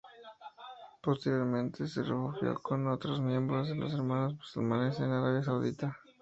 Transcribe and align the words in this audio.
Posteriormente 1.03 1.85
se 1.87 2.01
refugió, 2.01 2.55
con 2.55 2.87
otros 2.87 3.19
miembros 3.21 3.69
de 3.69 3.75
los 3.75 3.93
Hermanos 3.93 4.33
Musulmanes, 4.33 4.97
en 4.99 5.11
Arabia 5.11 5.43
Saudita. 5.43 5.95